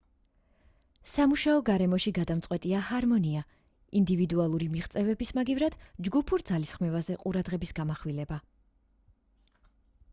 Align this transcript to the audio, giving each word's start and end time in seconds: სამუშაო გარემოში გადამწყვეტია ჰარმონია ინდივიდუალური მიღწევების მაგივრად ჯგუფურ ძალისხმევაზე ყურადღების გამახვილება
სამუშაო 1.09 1.59
გარემოში 1.67 2.13
გადამწყვეტია 2.17 2.79
ჰარმონია 2.87 3.43
ინდივიდუალური 3.99 4.69
მიღწევების 4.77 5.31
მაგივრად 5.39 5.77
ჯგუფურ 6.09 6.45
ძალისხმევაზე 6.51 7.19
ყურადღების 7.25 7.75
გამახვილება 7.81 8.41